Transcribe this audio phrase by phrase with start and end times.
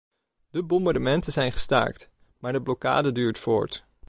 [0.49, 3.85] De bombardementen zijn gestaakt, maar de blokkade duurt voort.